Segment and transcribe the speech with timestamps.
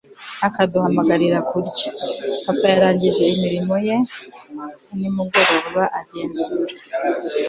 [0.47, 1.89] akaduhamagarira kurya.
[2.45, 3.95] papa yarangije imirimo ye
[4.87, 6.55] ya nimugoroba, agenzura